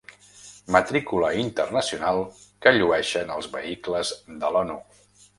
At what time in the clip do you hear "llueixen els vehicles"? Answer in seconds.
2.77-4.15